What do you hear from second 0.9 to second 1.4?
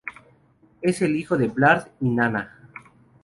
el hijo